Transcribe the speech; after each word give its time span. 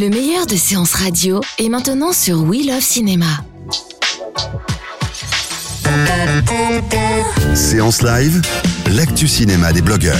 Le 0.00 0.10
meilleur 0.10 0.46
de 0.46 0.54
séances 0.54 0.94
radio 0.94 1.40
est 1.58 1.68
maintenant 1.68 2.12
sur 2.12 2.44
We 2.44 2.64
Love 2.68 2.80
Cinéma. 2.80 3.26
Séance 7.56 8.02
live, 8.02 8.40
l'actu 8.96 9.26
cinéma 9.26 9.72
des 9.72 9.82
blogueurs. 9.82 10.14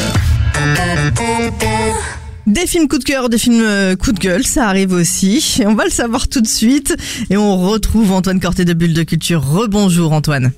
Des 2.48 2.66
films 2.66 2.88
coup 2.88 2.98
de 2.98 3.04
cœur, 3.04 3.28
des 3.28 3.38
films 3.38 3.62
euh, 3.62 3.94
coup 3.94 4.10
de 4.10 4.18
gueule, 4.18 4.42
ça 4.42 4.66
arrive 4.66 4.92
aussi. 4.92 5.60
On 5.64 5.74
va 5.74 5.84
le 5.84 5.90
savoir 5.90 6.26
tout 6.26 6.40
de 6.40 6.48
suite. 6.48 6.96
Et 7.30 7.36
on 7.36 7.56
retrouve 7.56 8.10
Antoine 8.10 8.40
Corté 8.40 8.64
de 8.64 8.72
Bulle 8.72 8.94
de 8.94 9.04
Culture. 9.04 9.44
Rebonjour 9.44 10.12
Antoine. 10.12 10.50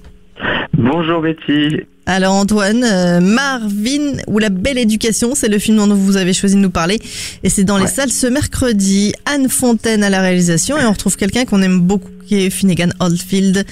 Bonjour 0.72 1.20
Betty. 1.20 1.84
Alors 2.06 2.34
Antoine, 2.34 2.82
euh, 2.82 3.20
Marvin 3.20 4.16
ou 4.26 4.38
La 4.38 4.48
Belle 4.48 4.78
Éducation, 4.78 5.34
c'est 5.34 5.48
le 5.48 5.58
film 5.58 5.76
dont 5.76 5.94
vous 5.94 6.16
avez 6.16 6.32
choisi 6.32 6.56
de 6.56 6.60
nous 6.60 6.70
parler. 6.70 6.98
Et 7.44 7.48
c'est 7.48 7.62
dans 7.64 7.78
les 7.78 7.86
salles 7.86 8.10
ce 8.10 8.26
mercredi. 8.26 9.12
Anne 9.26 9.48
Fontaine 9.48 10.02
à 10.02 10.10
la 10.10 10.20
réalisation. 10.20 10.76
Et 10.76 10.84
on 10.84 10.90
retrouve 10.92 11.16
quelqu'un 11.16 11.44
qu'on 11.44 11.62
aime 11.62 11.80
beaucoup, 11.80 12.08
qui 12.26 12.44
est 12.44 12.50
Finnegan 12.50 12.88
Oldfield. 12.98 13.64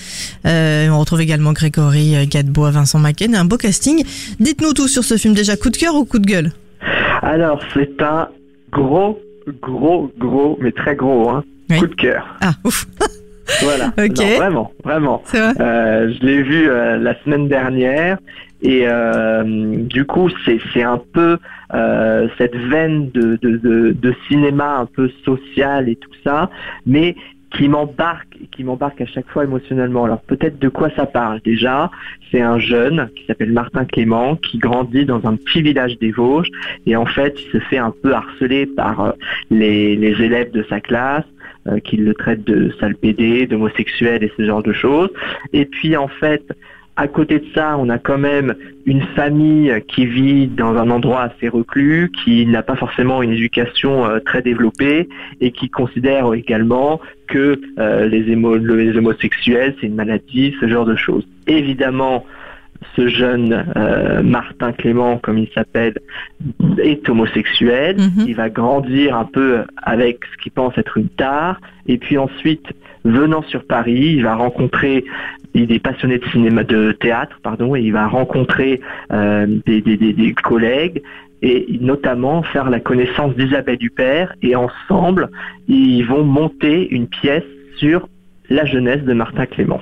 Euh, 0.47 0.89
on 0.91 1.01
retrouve 1.01 1.21
également 1.21 1.53
Grégory 1.53 2.15
euh, 2.17 2.27
Gadebois, 2.29 2.71
Vincent 2.71 2.99
Macken. 3.01 3.35
Un 3.35 3.45
beau 3.45 3.57
casting. 3.57 4.05
Dites-nous 4.39 4.73
tout 4.73 4.89
sur 4.89 5.05
ce 5.05 5.17
film 5.17 5.35
déjà. 5.35 5.57
Coup 5.57 5.71
de 5.71 5.77
cœur 5.77 5.97
ou 5.97 6.05
coup 6.05 6.19
de 6.21 6.27
gueule? 6.27 6.53
Alors 7.23 7.61
c'est 7.75 8.01
un 8.03 8.29
gros, 8.71 9.19
gros, 9.61 10.13
gros, 10.19 10.57
mais 10.61 10.71
très 10.71 10.95
gros, 10.95 11.29
hein, 11.31 11.43
Oui. 11.71 11.79
coup 11.81 11.87
de 11.89 11.95
cœur. 11.95 12.25
Ah, 12.41 12.53
ouf. 12.65 12.87
Voilà. 13.63 13.93
Non, 13.99 14.37
vraiment, 14.37 14.73
vraiment. 14.85 15.23
Vrai 15.27 15.53
Euh, 15.61 16.13
je 16.13 16.27
l'ai 16.27 16.43
vu 16.43 16.69
euh, 16.69 16.99
la 16.99 17.15
semaine 17.23 17.49
dernière 17.49 18.19
et 18.63 18.83
euh, 18.87 19.43
du 19.77 20.05
coup 20.05 20.29
c'est 20.45 20.83
un 20.83 21.01
peu 21.13 21.39
cette 22.39 22.57
veine 22.57 23.11
de, 23.11 23.39
de, 23.43 23.57
de, 23.57 23.93
de 23.93 24.15
cinéma 24.27 24.79
un 24.79 24.87
peu 24.87 25.11
social 25.25 25.89
et 25.89 25.97
tout 25.97 26.11
ça, 26.25 26.51
mais 26.87 27.15
qui 27.57 27.69
m'embarque 27.69 28.37
qui 28.53 28.65
m'embarque 28.65 29.01
à 29.01 29.07
chaque 29.07 29.29
fois 29.29 29.45
émotionnellement. 29.45 30.05
Alors 30.05 30.21
peut-être 30.21 30.59
de 30.59 30.69
quoi 30.69 30.91
ça 30.97 31.07
parle? 31.07 31.41
Déjà 31.45 31.91
C'est 32.31 32.41
un 32.41 32.59
jeune 32.59 33.09
qui 33.17 33.25
s'appelle 33.27 33.53
Martin 33.53 33.85
Clément 33.85 34.37
qui 34.37 34.59
grandit 34.59 35.05
dans 35.05 35.25
un 35.27 35.37
petit 35.37 35.63
village 35.63 35.99
des 35.99 36.11
Vosges 36.11 36.51
et 36.87 36.97
en 36.97 37.07
fait 37.07 37.39
il 37.41 37.51
se 37.53 37.59
fait 37.59 37.79
un 37.79 37.93
peu 38.03 38.13
harceler 38.15 38.67
par 38.67 39.15
les, 39.51 39.97
les 39.97 40.23
élèves 40.23 40.51
de 40.51 40.65
sa 40.69 40.81
classe 40.81 41.25
euh, 41.69 41.79
le 41.93 42.15
traitent 42.15 42.45
de 42.45 42.73
sale 42.81 42.97
pédé, 42.97 43.47
d'homosexuel 43.47 44.23
et 44.23 44.33
ce 44.37 44.45
genre 44.45 44.63
de 44.63 44.73
choses. 44.73 45.11
Et 45.53 45.65
puis 45.65 45.97
en 45.97 46.09
fait, 46.09 46.43
à 46.97 47.07
côté 47.07 47.39
de 47.39 47.45
ça, 47.55 47.77
on 47.79 47.89
a 47.91 47.99
quand 47.99 48.19
même 48.19 48.57
une 48.85 49.03
famille 49.15 49.73
qui 49.87 50.05
vit 50.05 50.49
dans 50.49 50.77
un 50.77 50.91
endroit 50.91 51.23
assez 51.23 51.49
reclus, 51.49 52.11
qui 52.25 52.45
n'a 52.45 52.63
pas 52.63 52.75
forcément 52.75 53.23
une 53.23 53.31
éducation 53.31 54.05
euh, 54.05 54.19
très 54.19 54.43
développée 54.43 55.09
et 55.41 55.53
qui 55.53 55.69
considère 55.69 56.35
également 56.35 57.01
que 57.29 57.61
euh, 57.79 58.09
les 58.09 58.97
homosexuels, 58.97 59.77
c'est 59.81 59.87
une 59.87 59.95
maladie, 59.95 60.57
ce 60.61 60.67
genre 60.67 60.87
de 60.87 60.97
choses. 60.97 61.25
Évidemment, 61.47 62.25
ce 62.97 63.09
jeune 63.09 63.67
euh, 63.77 64.23
Martin 64.23 64.73
Clément, 64.73 65.19
comme 65.19 65.39
il 65.39 65.49
s'appelle, 65.55 65.95
est 66.83 67.09
homosexuel. 67.09 67.97
Mhm. 67.99 68.25
Il 68.29 68.35
va 68.37 68.49
grandir 68.51 69.17
un 69.17 69.25
peu 69.25 69.63
avec 69.83 70.21
ce 70.33 70.43
qu'il 70.43 70.53
pense 70.53 70.77
être 70.79 70.97
une 70.99 71.09
tare. 71.09 71.61
Et 71.87 71.99
puis 71.99 72.19
ensuite, 72.19 72.67
venant 73.05 73.43
sur 73.43 73.65
Paris, 73.65 74.15
il 74.17 74.23
va 74.23 74.35
rencontrer, 74.37 75.05
il 75.55 75.73
est 75.73 75.79
passionné 75.79 76.19
de 76.19 76.25
cinéma, 76.29 76.65
de 76.65 76.93
théâtre, 76.93 77.39
pardon, 77.43 77.75
et 77.75 77.81
il 77.81 77.93
va 77.93 78.07
rencontrer 78.07 78.81
euh, 79.13 79.47
des, 79.67 79.81
des- 79.81 79.97
des- 79.97 80.13
des 80.13 80.33
collègues 80.35 81.03
et 81.43 81.79
notamment 81.81 82.43
faire 82.43 82.69
la 82.69 82.81
connaissance 82.81 83.35
d'Isabelle 83.37 83.79
Huppert. 83.81 84.35
Et 84.43 84.57
ensemble, 84.57 85.29
ils 85.69 86.03
vont 86.03 86.25
monter 86.25 86.89
une 86.93 87.07
pièce 87.07 87.45
sur 87.77 88.09
la 88.51 88.65
jeunesse 88.65 89.03
de 89.05 89.13
Martin 89.13 89.47
Clément. 89.47 89.81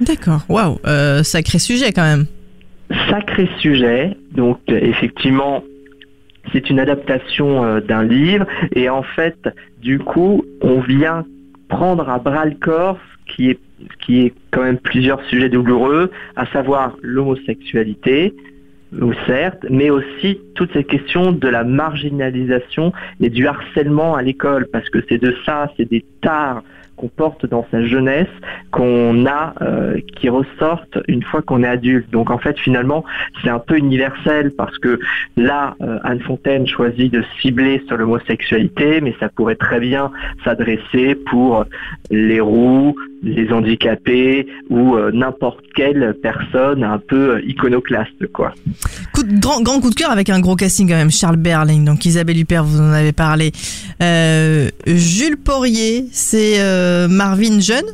D'accord. 0.00 0.42
Waouh. 0.48 0.78
Euh, 0.86 1.22
sacré 1.22 1.58
sujet 1.58 1.92
quand 1.92 2.02
même. 2.02 2.26
sacré 3.08 3.48
sujet. 3.58 4.16
Donc 4.32 4.58
effectivement, 4.68 5.62
c'est 6.52 6.70
une 6.70 6.80
adaptation 6.80 7.64
euh, 7.64 7.80
d'un 7.80 8.02
livre 8.02 8.46
et 8.74 8.88
en 8.88 9.02
fait, 9.02 9.48
du 9.80 9.98
coup, 9.98 10.44
on 10.62 10.80
vient 10.80 11.24
prendre 11.68 12.08
à 12.08 12.18
bras 12.18 12.44
le 12.46 12.54
corps 12.54 12.98
ce 13.28 13.34
qui 13.34 13.50
est 13.50 13.58
ce 13.80 14.04
qui 14.04 14.20
est 14.26 14.34
quand 14.50 14.62
même 14.62 14.78
plusieurs 14.78 15.22
sujets 15.24 15.48
douloureux, 15.48 16.10
à 16.36 16.44
savoir 16.46 16.96
l'homosexualité, 17.00 18.34
ou 18.98 19.12
certes, 19.26 19.64
mais 19.70 19.90
aussi 19.90 20.40
toutes 20.54 20.72
ces 20.72 20.84
questions 20.84 21.32
de 21.32 21.48
la 21.48 21.64
marginalisation 21.64 22.92
et 23.20 23.30
du 23.30 23.46
harcèlement 23.46 24.14
à 24.14 24.22
l'école, 24.22 24.66
parce 24.72 24.88
que 24.90 24.98
c'est 25.08 25.18
de 25.18 25.34
ça, 25.44 25.70
c'est 25.76 25.88
des 25.88 26.04
tares 26.22 26.62
qu'on 27.00 27.08
porte 27.08 27.46
dans 27.46 27.66
sa 27.70 27.82
jeunesse, 27.82 28.28
qu'on 28.72 29.24
a, 29.24 29.54
euh, 29.62 29.98
qui 30.16 30.28
ressortent 30.28 30.98
une 31.08 31.22
fois 31.22 31.40
qu'on 31.40 31.62
est 31.62 31.68
adulte. 31.68 32.10
Donc 32.10 32.30
en 32.30 32.36
fait, 32.36 32.58
finalement, 32.58 33.04
c'est 33.42 33.48
un 33.48 33.58
peu 33.58 33.78
universel 33.78 34.52
parce 34.56 34.76
que 34.78 34.98
là, 35.36 35.76
euh, 35.80 35.98
Anne 36.04 36.20
Fontaine 36.20 36.66
choisit 36.66 37.10
de 37.10 37.24
cibler 37.40 37.82
sur 37.86 37.96
l'homosexualité, 37.96 39.00
mais 39.00 39.14
ça 39.18 39.30
pourrait 39.30 39.54
très 39.54 39.80
bien 39.80 40.10
s'adresser 40.44 41.14
pour 41.14 41.64
les 42.10 42.40
roux, 42.40 42.94
les 43.22 43.52
handicapés 43.52 44.46
ou 44.70 44.96
euh, 44.96 45.10
n'importe 45.12 45.60
quelle 45.74 46.14
personne 46.22 46.82
un 46.84 46.98
peu 46.98 47.34
euh, 47.36 47.40
iconoclaste, 47.46 48.26
quoi. 48.32 48.52
Coup 49.12 49.22
de- 49.22 49.38
grand, 49.38 49.60
grand 49.62 49.80
coup 49.80 49.90
de 49.90 49.94
cœur 49.94 50.10
avec 50.10 50.30
un 50.30 50.40
gros 50.40 50.56
casting 50.56 50.88
quand 50.88 50.94
même. 50.96 51.10
Charles 51.10 51.36
Berling, 51.36 51.84
donc 51.84 52.04
Isabelle 52.06 52.38
Huppert, 52.38 52.64
vous 52.64 52.80
en 52.80 52.92
avez 52.92 53.12
parlé. 53.12 53.52
Euh, 54.02 54.68
Jules 54.86 55.36
Porrier, 55.36 56.06
c'est 56.12 56.60
euh, 56.60 57.08
Marvin 57.08 57.60
Jeune? 57.60 57.84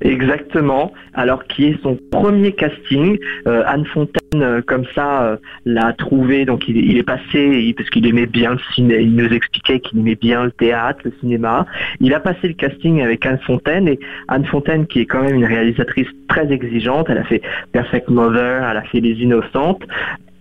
Exactement. 0.00 0.92
Alors 1.14 1.44
qui 1.46 1.66
est 1.66 1.82
son 1.82 1.98
premier 2.10 2.52
casting. 2.52 3.18
Anne 3.46 3.84
Fontaine, 3.92 4.21
comme 4.66 4.84
ça, 4.94 5.24
euh, 5.24 5.36
l'a 5.64 5.92
trouvé. 5.92 6.44
Donc 6.44 6.68
il, 6.68 6.96
est 6.96 7.02
passé 7.02 7.74
parce 7.76 7.90
qu'il 7.90 8.06
aimait 8.06 8.26
bien 8.26 8.52
le 8.52 8.60
ciné. 8.74 9.00
Il 9.00 9.14
nous 9.14 9.32
expliquait 9.32 9.80
qu'il 9.80 9.98
aimait 9.98 10.14
bien 10.14 10.44
le 10.44 10.52
théâtre, 10.52 11.00
le 11.04 11.12
cinéma. 11.20 11.66
Il 12.00 12.14
a 12.14 12.20
passé 12.20 12.48
le 12.48 12.54
casting 12.54 13.02
avec 13.02 13.24
Anne 13.26 13.38
Fontaine 13.38 13.88
et 13.88 13.98
Anne 14.28 14.44
Fontaine, 14.46 14.86
qui 14.86 15.00
est 15.00 15.06
quand 15.06 15.22
même 15.22 15.36
une 15.36 15.44
réalisatrice 15.44 16.08
très 16.28 16.50
exigeante. 16.50 17.06
Elle 17.10 17.18
a 17.18 17.24
fait 17.24 17.42
Perfect 17.72 18.08
Mother, 18.08 18.68
elle 18.68 18.76
a 18.76 18.82
fait 18.82 19.00
Les 19.00 19.14
Innocentes. 19.14 19.82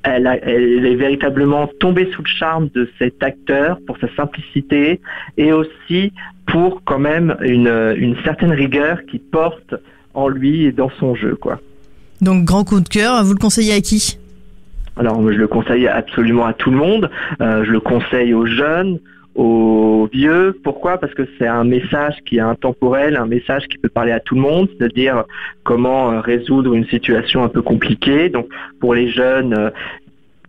Elle, 0.03 0.27
elle 0.41 0.83
est 0.85 0.95
véritablement 0.95 1.69
tombée 1.79 2.09
sous 2.11 2.23
le 2.23 2.27
charme 2.27 2.69
de 2.73 2.89
cet 2.97 3.21
acteur 3.21 3.77
pour 3.85 3.97
sa 3.99 4.07
simplicité 4.15 4.99
et 5.37 5.53
aussi 5.53 6.11
pour 6.47 6.83
quand 6.83 6.97
même 6.97 7.37
une, 7.41 7.93
une 7.97 8.15
certaine 8.23 8.51
rigueur 8.51 9.05
qui 9.05 9.19
porte 9.19 9.75
en 10.15 10.27
lui 10.27 10.65
et 10.65 10.71
dans 10.71 10.89
son 10.89 11.13
jeu 11.13 11.35
quoi. 11.35 11.59
Donc 12.21 12.45
grand 12.45 12.63
coup 12.63 12.79
de 12.79 12.87
cœur. 12.87 13.23
Vous 13.23 13.33
le 13.33 13.39
conseillez 13.39 13.73
à 13.73 13.81
qui? 13.81 14.17
Alors 14.97 15.21
je 15.31 15.37
le 15.37 15.47
conseille 15.47 15.87
absolument 15.87 16.45
à 16.45 16.53
tout 16.53 16.69
le 16.69 16.77
monde, 16.77 17.09
Euh, 17.41 17.63
je 17.65 17.71
le 17.71 17.79
conseille 17.79 18.33
aux 18.33 18.45
jeunes, 18.45 18.99
aux 19.35 20.09
vieux. 20.11 20.59
Pourquoi? 20.63 20.97
Parce 20.97 21.13
que 21.13 21.23
c'est 21.37 21.47
un 21.47 21.63
message 21.63 22.15
qui 22.25 22.37
est 22.37 22.41
intemporel, 22.41 23.15
un 23.15 23.25
message 23.25 23.63
qui 23.69 23.77
peut 23.77 23.89
parler 23.89 24.11
à 24.11 24.19
tout 24.19 24.35
le 24.35 24.41
monde, 24.41 24.67
c'est-à-dire 24.69 25.23
comment 25.63 26.11
euh, 26.11 26.19
résoudre 26.19 26.73
une 26.73 26.85
situation 26.87 27.43
un 27.43 27.47
peu 27.47 27.61
compliquée. 27.61 28.29
Donc 28.29 28.47
pour 28.79 28.93
les 28.93 29.09
jeunes, 29.09 29.53
euh, 29.57 29.69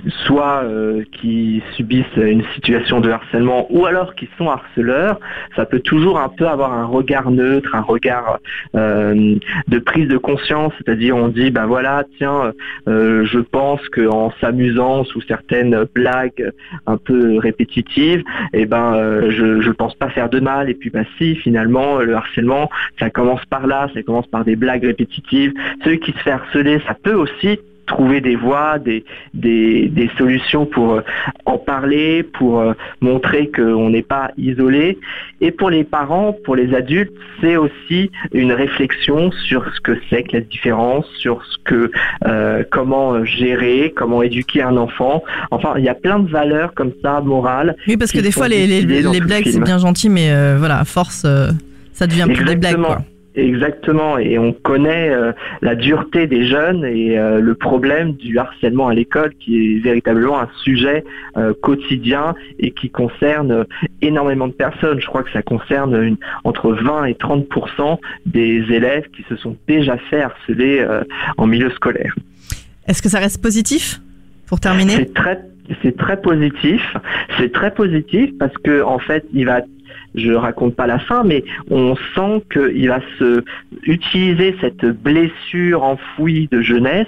soit 0.08 0.62
euh, 0.64 1.04
qui 1.12 1.62
subissent 1.76 2.16
une 2.16 2.44
situation 2.54 3.00
de 3.00 3.10
harcèlement 3.10 3.66
ou 3.70 3.86
alors 3.86 4.14
qui 4.14 4.28
sont 4.38 4.48
harceleurs, 4.48 5.20
ça 5.56 5.64
peut 5.64 5.80
toujours 5.80 6.18
un 6.18 6.28
peu 6.28 6.48
avoir 6.48 6.72
un 6.72 6.84
regard 6.84 7.30
neutre, 7.30 7.74
un 7.74 7.80
regard 7.80 8.38
euh, 8.74 9.36
de 9.68 9.78
prise 9.78 10.08
de 10.08 10.16
conscience, 10.16 10.72
c'est-à-dire 10.78 11.16
on 11.16 11.28
dit 11.28 11.50
ben 11.50 11.66
voilà 11.66 12.04
tiens 12.18 12.52
euh, 12.88 13.24
je 13.24 13.38
pense 13.38 13.80
qu'en 13.90 14.32
s'amusant 14.40 15.04
sous 15.04 15.20
certaines 15.22 15.84
blagues 15.94 16.52
un 16.86 16.96
peu 16.96 17.38
répétitives, 17.38 18.22
eh 18.52 18.66
ben 18.66 19.30
je 19.30 19.60
je 19.60 19.70
pense 19.70 19.94
pas 19.94 20.08
faire 20.08 20.28
de 20.28 20.40
mal 20.40 20.68
et 20.68 20.74
puis 20.74 20.90
bah 20.90 21.04
si 21.18 21.36
finalement 21.36 21.98
le 21.98 22.14
harcèlement 22.14 22.70
ça 22.98 23.10
commence 23.10 23.44
par 23.46 23.66
là, 23.66 23.88
ça 23.94 24.02
commence 24.02 24.26
par 24.26 24.44
des 24.44 24.56
blagues 24.56 24.84
répétitives. 24.84 25.52
Celui 25.84 26.00
qui 26.00 26.12
se 26.12 26.18
fait 26.18 26.30
harceler, 26.30 26.80
ça 26.86 26.94
peut 26.94 27.14
aussi 27.14 27.58
trouver 27.86 28.20
des 28.20 28.36
voies, 28.36 28.78
des, 28.78 29.04
des, 29.34 29.88
des 29.88 30.10
solutions 30.16 30.66
pour 30.66 30.94
euh, 30.94 31.00
en 31.46 31.58
parler, 31.58 32.22
pour 32.22 32.60
euh, 32.60 32.72
montrer 33.00 33.50
qu'on 33.50 33.90
n'est 33.90 34.02
pas 34.02 34.30
isolé. 34.36 34.98
Et 35.40 35.50
pour 35.50 35.70
les 35.70 35.84
parents, 35.84 36.36
pour 36.44 36.56
les 36.56 36.74
adultes, 36.74 37.12
c'est 37.40 37.56
aussi 37.56 38.10
une 38.32 38.52
réflexion 38.52 39.30
sur 39.48 39.64
ce 39.74 39.80
que 39.80 39.98
c'est 40.08 40.22
que 40.22 40.36
la 40.36 40.42
différence, 40.42 41.06
sur 41.18 41.44
ce 41.44 41.56
que 41.64 41.90
euh, 42.26 42.64
comment 42.70 43.24
gérer, 43.24 43.92
comment 43.96 44.22
éduquer 44.22 44.62
un 44.62 44.76
enfant. 44.76 45.22
Enfin, 45.50 45.74
il 45.78 45.84
y 45.84 45.88
a 45.88 45.94
plein 45.94 46.18
de 46.18 46.28
valeurs 46.28 46.74
comme 46.74 46.92
ça, 47.02 47.20
morales. 47.20 47.76
Oui, 47.86 47.96
parce 47.96 48.12
que 48.12 48.20
des 48.20 48.32
fois 48.32 48.48
les, 48.48 48.66
les, 48.66 49.20
blagues 49.20 49.44
c'est 49.46 49.62
bien 49.62 49.78
gentil, 49.78 50.08
mais 50.08 50.30
euh, 50.30 50.56
voilà, 50.58 50.84
force, 50.84 51.24
euh, 51.24 51.50
ça 51.92 52.06
devient 52.06 52.26
plus 52.32 52.44
des 52.44 52.56
blagues. 52.56 52.82
Quoi. 52.82 53.02
Exactement, 53.34 54.18
et 54.18 54.38
on 54.38 54.52
connaît 54.52 55.08
euh, 55.08 55.32
la 55.62 55.74
dureté 55.74 56.26
des 56.26 56.46
jeunes 56.46 56.84
et 56.84 57.18
euh, 57.18 57.40
le 57.40 57.54
problème 57.54 58.12
du 58.12 58.38
harcèlement 58.38 58.88
à 58.88 58.94
l'école 58.94 59.32
qui 59.40 59.56
est 59.56 59.78
véritablement 59.78 60.38
un 60.38 60.50
sujet 60.62 61.02
euh, 61.38 61.54
quotidien 61.62 62.34
et 62.58 62.72
qui 62.72 62.90
concerne 62.90 63.64
énormément 64.02 64.48
de 64.48 64.52
personnes. 64.52 65.00
Je 65.00 65.06
crois 65.06 65.22
que 65.22 65.32
ça 65.32 65.40
concerne 65.40 65.94
une, 66.02 66.18
entre 66.44 66.72
20 66.72 67.06
et 67.06 67.14
30% 67.14 67.98
des 68.26 68.64
élèves 68.70 69.08
qui 69.16 69.22
se 69.30 69.36
sont 69.36 69.56
déjà 69.66 69.96
fait 70.10 70.20
harceler 70.20 70.86
en 71.38 71.46
milieu 71.46 71.70
scolaire. 71.70 72.14
Est-ce 72.86 73.00
que 73.00 73.08
ça 73.08 73.18
reste 73.18 73.40
positif 73.40 74.00
pour 74.46 74.60
terminer? 74.60 74.92
C'est 74.96 75.14
très 75.14 75.40
c'est 75.82 75.96
très 75.96 76.20
positif. 76.20 76.82
C'est 77.38 77.52
très 77.52 77.72
positif 77.72 78.30
parce 78.38 78.56
que 78.58 78.82
en 78.82 78.98
fait, 78.98 79.24
il 79.32 79.46
va 79.46 79.60
je 80.14 80.32
raconte 80.32 80.76
pas 80.76 80.86
la 80.86 80.98
fin, 80.98 81.24
mais 81.24 81.44
on 81.70 81.96
sent 82.14 82.44
qu'il 82.52 82.88
va 82.88 83.00
se 83.18 83.44
utiliser 83.84 84.54
cette 84.60 84.84
blessure 84.84 85.82
enfouie 85.82 86.48
de 86.50 86.60
jeunesse 86.60 87.06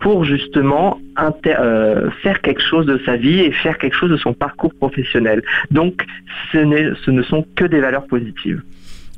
pour 0.00 0.24
justement 0.24 1.00
euh, 1.46 2.10
faire 2.22 2.40
quelque 2.40 2.62
chose 2.62 2.86
de 2.86 3.00
sa 3.04 3.16
vie 3.16 3.40
et 3.40 3.52
faire 3.52 3.78
quelque 3.78 3.94
chose 3.94 4.10
de 4.10 4.16
son 4.16 4.32
parcours 4.32 4.74
professionnel. 4.74 5.42
Donc, 5.70 6.04
ce 6.52 7.10
ne 7.10 7.22
sont 7.22 7.46
que 7.56 7.64
des 7.64 7.80
valeurs 7.80 8.06
positives. 8.06 8.62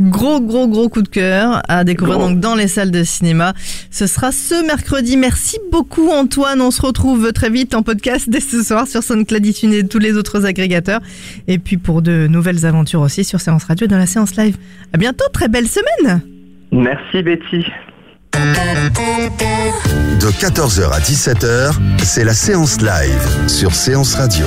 Gros, 0.00 0.40
gros, 0.40 0.68
gros 0.68 0.88
coup 0.88 1.02
de 1.02 1.08
cœur 1.08 1.62
à 1.68 1.82
découvrir 1.84 2.18
donc 2.18 2.38
dans 2.38 2.54
les 2.54 2.68
salles 2.68 2.90
de 2.90 3.02
cinéma. 3.02 3.54
Ce 3.90 4.06
sera 4.06 4.30
ce 4.30 4.64
mercredi. 4.66 5.16
Merci 5.16 5.58
beaucoup 5.72 6.10
Antoine. 6.10 6.60
On 6.60 6.70
se 6.70 6.82
retrouve 6.82 7.32
très 7.32 7.50
vite 7.50 7.74
en 7.74 7.82
podcast 7.82 8.28
dès 8.28 8.40
ce 8.40 8.62
soir 8.62 8.86
sur 8.86 9.02
SoundCloud 9.02 9.44
et 9.46 9.88
tous 9.88 9.98
les 9.98 10.14
autres 10.14 10.46
agrégateurs. 10.46 11.00
Et 11.48 11.58
puis 11.58 11.78
pour 11.78 12.02
de 12.02 12.26
nouvelles 12.28 12.64
aventures 12.64 13.00
aussi 13.00 13.24
sur 13.24 13.40
Séance 13.40 13.64
Radio 13.64 13.86
dans 13.86 13.98
la 13.98 14.06
séance 14.06 14.36
live. 14.36 14.56
À 14.92 14.98
bientôt. 14.98 15.24
Très 15.32 15.48
belle 15.48 15.66
semaine. 15.66 16.20
Merci 16.70 17.22
Betty. 17.22 17.64
De 20.20 20.30
14h 20.30 20.92
à 20.92 21.00
17h, 21.00 21.72
c'est 21.98 22.24
la 22.24 22.34
séance 22.34 22.80
live 22.80 23.48
sur 23.48 23.74
Séance 23.74 24.14
Radio. 24.14 24.46